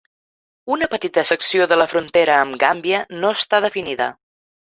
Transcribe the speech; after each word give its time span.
Una 0.75 0.87
petita 0.93 1.23
secció 1.29 1.67
de 1.73 1.77
la 1.81 1.87
frontera 1.91 2.39
amb 2.47 2.59
Gàmbia 2.65 3.03
no 3.21 3.33
està 3.39 3.61
definida. 3.69 4.11